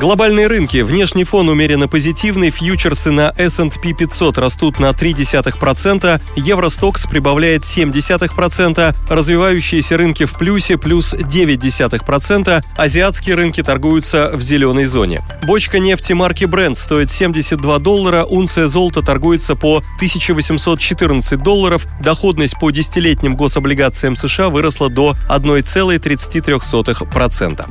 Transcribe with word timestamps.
Глобальные 0.00 0.46
рынки. 0.46 0.78
Внешний 0.78 1.24
фон 1.24 1.50
умеренно 1.50 1.86
позитивный. 1.86 2.48
Фьючерсы 2.48 3.10
на 3.10 3.34
S&P 3.36 3.92
500 3.92 4.38
растут 4.38 4.78
на 4.78 4.92
0,3%. 4.92 6.22
Евростокс 6.36 7.06
прибавляет 7.06 7.64
0,7%. 7.64 8.94
Развивающиеся 9.10 9.98
рынки 9.98 10.24
в 10.24 10.38
плюсе 10.38 10.78
плюс 10.78 11.12
0,9%. 11.12 12.64
Азиатские 12.78 13.34
рынки 13.34 13.62
торгуются 13.62 14.30
в 14.32 14.40
зеленой 14.40 14.86
зоне. 14.86 15.20
Бочка 15.42 15.78
нефти 15.78 16.14
марки 16.14 16.44
Brent 16.44 16.76
стоит 16.76 17.10
72 17.10 17.78
доллара. 17.78 18.24
Унция 18.24 18.68
золота 18.68 19.02
торгуется 19.02 19.54
по 19.54 19.82
1814 19.96 21.42
долларов. 21.42 21.86
Доходность 22.02 22.58
по 22.58 22.70
десятилетним 22.70 23.36
гособлигациям 23.36 24.16
США 24.16 24.48
выросла 24.48 24.88
до 24.88 25.14
1,33%. 25.28 27.68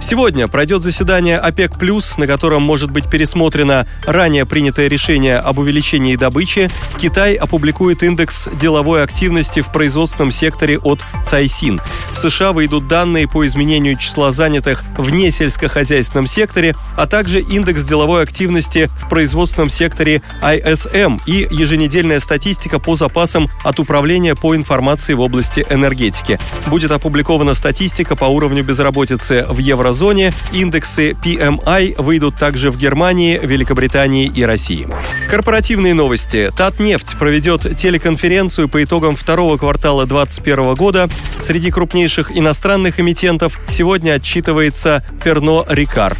Сегодня 0.00 0.46
пройдет 0.46 0.82
заседание 0.82 1.38
ОПЕК 1.38 1.71
Плюс, 1.78 2.16
на 2.18 2.26
котором 2.26 2.62
может 2.62 2.90
быть 2.90 3.08
пересмотрено 3.08 3.86
ранее 4.04 4.46
принятое 4.46 4.88
решение 4.88 5.38
об 5.38 5.58
увеличении 5.58 6.16
добычи, 6.16 6.70
Китай 6.98 7.34
опубликует 7.34 8.02
индекс 8.02 8.48
деловой 8.60 9.02
активности 9.02 9.60
в 9.60 9.72
производственном 9.72 10.30
секторе 10.30 10.78
от 10.78 11.00
Цайсин. 11.24 11.80
В 12.12 12.18
США 12.18 12.52
выйдут 12.52 12.86
данные 12.88 13.26
по 13.26 13.46
изменению 13.46 13.96
числа 13.96 14.30
занятых 14.30 14.84
в 14.96 15.10
несельскохозяйственном 15.10 16.26
секторе, 16.26 16.74
а 16.96 17.06
также 17.06 17.40
индекс 17.40 17.84
деловой 17.84 18.22
активности 18.22 18.90
в 18.98 19.08
производственном 19.08 19.68
секторе 19.68 20.22
ISM 20.42 21.20
и 21.26 21.48
еженедельная 21.50 22.20
статистика 22.20 22.78
по 22.78 22.94
запасам 22.94 23.48
от 23.64 23.80
Управления 23.80 24.34
по 24.34 24.54
информации 24.54 25.14
в 25.14 25.20
области 25.20 25.66
энергетики. 25.68 26.38
Будет 26.66 26.92
опубликована 26.92 27.54
статистика 27.54 28.14
по 28.16 28.26
уровню 28.26 28.62
безработицы 28.62 29.46
в 29.48 29.58
еврозоне, 29.58 30.32
индексы 30.52 31.10
PMI 31.10 31.61
PMI 31.64 32.00
выйдут 32.00 32.36
также 32.36 32.70
в 32.70 32.78
Германии, 32.78 33.38
Великобритании 33.42 34.30
и 34.34 34.42
России. 34.44 34.86
Корпоративные 35.28 35.94
новости. 35.94 36.50
Татнефть 36.56 37.18
проведет 37.18 37.76
телеконференцию 37.76 38.68
по 38.68 38.82
итогам 38.82 39.16
второго 39.16 39.56
квартала 39.56 40.06
2021 40.06 40.74
года. 40.74 41.08
Среди 41.38 41.70
крупнейших 41.70 42.36
иностранных 42.36 43.00
эмитентов 43.00 43.60
сегодня 43.66 44.12
отчитывается 44.12 45.04
Перно 45.24 45.64
Рикар. 45.68 46.16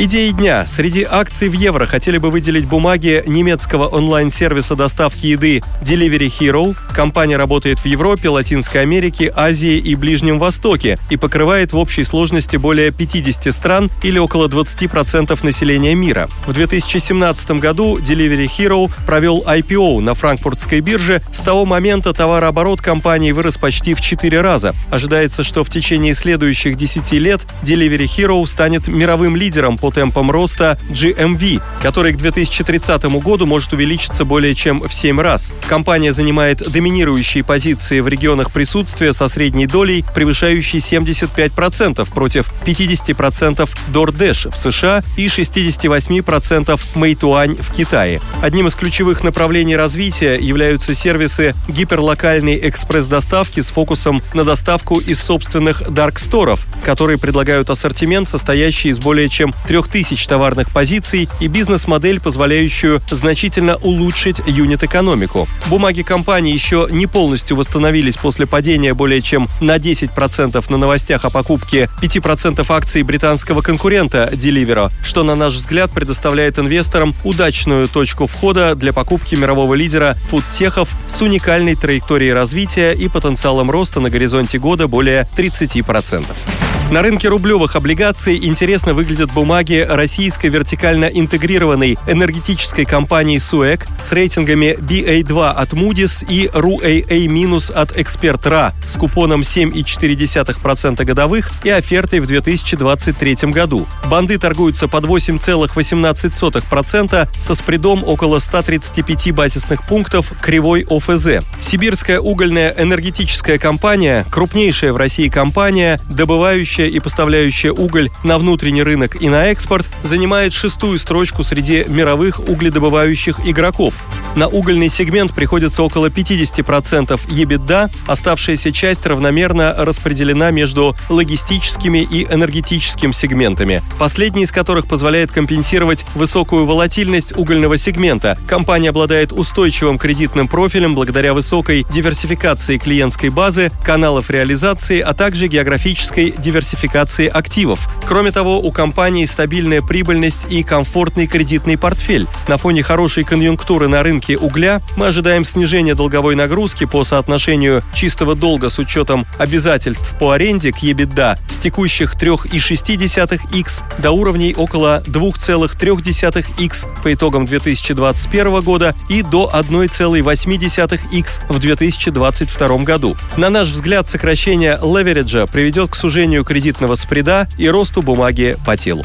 Идеи 0.00 0.30
дня. 0.30 0.64
Среди 0.64 1.02
акций 1.02 1.48
в 1.48 1.54
евро 1.54 1.84
хотели 1.84 2.18
бы 2.18 2.30
выделить 2.30 2.66
бумаги 2.66 3.24
немецкого 3.26 3.88
онлайн-сервиса 3.88 4.76
доставки 4.76 5.26
еды 5.26 5.60
Delivery 5.82 6.30
Hero. 6.38 6.76
Компания 6.94 7.36
работает 7.36 7.80
в 7.80 7.84
Европе, 7.84 8.28
Латинской 8.28 8.82
Америке, 8.82 9.32
Азии 9.34 9.76
и 9.76 9.96
Ближнем 9.96 10.38
Востоке 10.38 10.98
и 11.10 11.16
покрывает 11.16 11.72
в 11.72 11.78
общей 11.78 12.04
сложности 12.04 12.56
более 12.56 12.92
50 12.92 13.52
стран 13.52 13.90
или 14.04 14.20
около 14.20 14.46
20% 14.46 15.36
населения 15.44 15.96
мира. 15.96 16.28
В 16.46 16.52
2017 16.52 17.50
году 17.60 17.98
Delivery 17.98 18.48
Hero 18.56 18.92
провел 19.04 19.42
IPO 19.48 19.98
на 20.00 20.14
франкфуртской 20.14 20.78
бирже. 20.78 21.22
С 21.32 21.40
того 21.40 21.64
момента 21.64 22.12
товарооборот 22.12 22.80
компании 22.80 23.32
вырос 23.32 23.56
почти 23.56 23.94
в 23.94 24.00
4 24.00 24.42
раза. 24.42 24.76
Ожидается, 24.92 25.42
что 25.42 25.64
в 25.64 25.70
течение 25.70 26.14
следующих 26.14 26.76
10 26.76 27.10
лет 27.14 27.40
Delivery 27.64 28.06
Hero 28.06 28.46
станет 28.46 28.86
мировым 28.86 29.34
лидером 29.34 29.76
по 29.76 29.87
темпам 29.90 30.30
роста 30.30 30.78
GMV, 30.90 31.60
который 31.82 32.12
к 32.12 32.16
2030 32.16 33.04
году 33.22 33.46
может 33.46 33.72
увеличиться 33.72 34.24
более 34.24 34.54
чем 34.54 34.80
в 34.80 34.92
7 34.92 35.20
раз. 35.20 35.52
Компания 35.68 36.12
занимает 36.12 36.58
доминирующие 36.70 37.44
позиции 37.44 38.00
в 38.00 38.08
регионах 38.08 38.52
присутствия 38.52 39.12
со 39.12 39.28
средней 39.28 39.66
долей, 39.66 40.04
превышающей 40.14 40.78
75% 40.78 42.08
против 42.12 42.52
50% 42.64 43.68
DoorDash 43.92 44.50
в 44.50 44.56
США 44.56 45.02
и 45.16 45.26
68% 45.26 46.80
Meituan 46.94 47.62
в 47.62 47.72
Китае. 47.72 48.20
Одним 48.42 48.66
из 48.66 48.74
ключевых 48.74 49.22
направлений 49.22 49.76
развития 49.76 50.36
являются 50.36 50.94
сервисы 50.94 51.54
гиперлокальной 51.68 52.68
экспресс-доставки 52.68 53.60
с 53.60 53.70
фокусом 53.70 54.20
на 54.34 54.44
доставку 54.44 54.98
из 54.98 55.20
собственных 55.20 55.90
дарксторов, 55.90 56.66
которые 56.84 57.18
предлагают 57.18 57.70
ассортимент, 57.70 58.28
состоящий 58.28 58.88
из 58.88 58.98
более 58.98 59.28
чем 59.28 59.52
3000 59.86 60.26
товарных 60.26 60.72
позиций 60.72 61.28
и 61.38 61.46
бизнес-модель, 61.46 62.20
позволяющую 62.20 63.00
значительно 63.10 63.76
улучшить 63.76 64.40
юнит-экономику. 64.46 65.46
Бумаги 65.66 66.02
компании 66.02 66.52
еще 66.52 66.88
не 66.90 67.06
полностью 67.06 67.56
восстановились 67.56 68.16
после 68.16 68.46
падения 68.46 68.94
более 68.94 69.20
чем 69.20 69.48
на 69.60 69.76
10% 69.76 70.64
на 70.70 70.76
новостях 70.76 71.24
о 71.24 71.30
покупке 71.30 71.88
5% 72.02 72.64
акций 72.68 73.02
британского 73.02 73.62
конкурента 73.62 74.28
Deliveroo, 74.32 74.90
что, 75.04 75.22
на 75.22 75.34
наш 75.34 75.54
взгляд, 75.54 75.90
предоставляет 75.90 76.58
инвесторам 76.58 77.14
удачную 77.24 77.88
точку 77.88 78.26
входа 78.26 78.74
для 78.74 78.92
покупки 78.92 79.34
мирового 79.34 79.74
лидера 79.74 80.16
фудтехов 80.28 80.88
с 81.06 81.22
уникальной 81.22 81.74
траекторией 81.74 82.32
развития 82.32 82.92
и 82.92 83.08
потенциалом 83.08 83.70
роста 83.70 84.00
на 84.00 84.10
горизонте 84.10 84.58
года 84.58 84.88
более 84.88 85.28
30%. 85.36 86.77
На 86.90 87.02
рынке 87.02 87.28
рублевых 87.28 87.76
облигаций 87.76 88.38
интересно 88.42 88.94
выглядят 88.94 89.30
бумаги 89.34 89.86
российской 89.86 90.46
вертикально 90.46 91.04
интегрированной 91.04 91.98
энергетической 92.06 92.86
компании 92.86 93.36
СУЭК 93.36 93.86
с 94.00 94.10
рейтингами 94.10 94.74
BA2 94.80 95.50
от 95.50 95.74
Moody's 95.74 96.24
и 96.26 96.46
RUAA- 96.46 97.72
от 97.74 97.94
Expert.ra 97.94 98.72
с 98.86 98.96
купоном 98.96 99.42
7,4% 99.42 101.04
годовых 101.04 101.50
и 101.62 101.68
офертой 101.68 102.20
в 102.20 102.26
2023 102.26 103.52
году. 103.52 103.86
Банды 104.06 104.38
торгуются 104.38 104.88
под 104.88 105.04
8,18% 105.04 107.28
со 107.38 107.54
спредом 107.54 108.02
около 108.02 108.38
135 108.38 109.32
базисных 109.32 109.86
пунктов 109.86 110.32
кривой 110.40 110.86
ОФЗ. 110.88 111.44
Сибирская 111.60 112.18
угольная 112.18 112.74
энергетическая 112.78 113.58
компания, 113.58 114.24
крупнейшая 114.30 114.94
в 114.94 114.96
России 114.96 115.28
компания, 115.28 116.00
добывающая 116.08 116.77
добывающая 116.78 116.86
и 116.88 117.00
поставляющая 117.00 117.72
уголь 117.72 118.10
на 118.24 118.38
внутренний 118.38 118.82
рынок 118.82 119.20
и 119.20 119.28
на 119.28 119.46
экспорт, 119.46 119.86
занимает 120.02 120.52
шестую 120.52 120.98
строчку 120.98 121.42
среди 121.42 121.84
мировых 121.88 122.40
угледобывающих 122.40 123.40
игроков. 123.44 123.94
На 124.38 124.46
угольный 124.46 124.88
сегмент 124.88 125.34
приходится 125.34 125.82
около 125.82 126.10
50% 126.10 127.26
EBITDA, 127.28 127.90
оставшаяся 128.06 128.70
часть 128.70 129.04
равномерно 129.04 129.74
распределена 129.76 130.52
между 130.52 130.94
логистическими 131.08 132.06
и 132.08 132.22
энергетическим 132.22 133.12
сегментами, 133.12 133.82
последний 133.98 134.44
из 134.44 134.52
которых 134.52 134.86
позволяет 134.86 135.32
компенсировать 135.32 136.06
высокую 136.14 136.66
волатильность 136.66 137.36
угольного 137.36 137.76
сегмента. 137.76 138.38
Компания 138.46 138.90
обладает 138.90 139.32
устойчивым 139.32 139.98
кредитным 139.98 140.46
профилем 140.46 140.94
благодаря 140.94 141.34
высокой 141.34 141.84
диверсификации 141.90 142.78
клиентской 142.78 143.30
базы, 143.30 143.72
каналов 143.84 144.30
реализации, 144.30 145.00
а 145.00 145.14
также 145.14 145.48
географической 145.48 146.32
диверсификации 146.38 147.26
активов. 147.26 147.88
Кроме 148.06 148.30
того, 148.30 148.60
у 148.60 148.70
компании 148.70 149.24
стабильная 149.24 149.80
прибыльность 149.80 150.46
и 150.48 150.62
комфортный 150.62 151.26
кредитный 151.26 151.76
портфель. 151.76 152.28
На 152.46 152.56
фоне 152.56 152.84
хорошей 152.84 153.24
конъюнктуры 153.24 153.88
на 153.88 154.04
рынке 154.04 154.27
рынке 154.28 154.36
угля 154.36 154.80
мы 154.96 155.06
ожидаем 155.06 155.44
снижения 155.44 155.94
долговой 155.94 156.34
нагрузки 156.34 156.84
по 156.84 157.04
соотношению 157.04 157.82
чистого 157.94 158.34
долга 158.34 158.68
с 158.68 158.78
учетом 158.78 159.24
обязательств 159.38 160.14
по 160.18 160.32
аренде 160.32 160.72
к 160.72 160.82
EBITDA 160.82 161.38
с 161.48 161.58
текущих 161.58 162.14
3,6x 162.14 163.82
до 164.00 164.10
уровней 164.10 164.54
около 164.56 165.02
2,3x 165.06 167.02
по 167.02 167.12
итогам 167.12 167.46
2021 167.46 168.60
года 168.60 168.94
и 169.08 169.22
до 169.22 169.50
1,8x 169.54 171.40
в 171.48 171.58
2022 171.58 172.78
году. 172.78 173.16
На 173.36 173.50
наш 173.50 173.68
взгляд, 173.68 174.08
сокращение 174.08 174.78
левериджа 174.82 175.46
приведет 175.46 175.90
к 175.90 175.96
сужению 175.96 176.44
кредитного 176.44 176.94
спреда 176.94 177.48
и 177.56 177.68
росту 177.68 178.02
бумаги 178.02 178.56
по 178.66 178.76
телу. 178.76 179.04